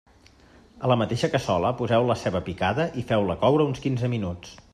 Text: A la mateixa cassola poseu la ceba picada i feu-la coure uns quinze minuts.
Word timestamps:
A 0.87 0.87
la 0.91 0.95
mateixa 1.01 1.29
cassola 1.35 1.73
poseu 1.83 2.07
la 2.07 2.15
ceba 2.23 2.43
picada 2.49 2.89
i 3.03 3.05
feu-la 3.13 3.37
coure 3.45 3.71
uns 3.73 3.85
quinze 3.87 4.13
minuts. 4.17 4.59